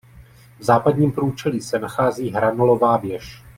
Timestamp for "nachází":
1.79-2.29